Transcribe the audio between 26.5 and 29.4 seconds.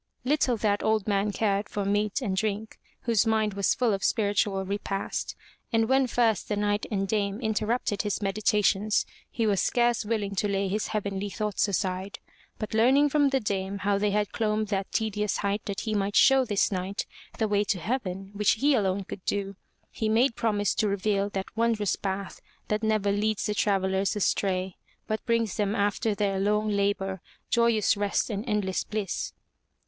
labor joyous rest and endless bliss.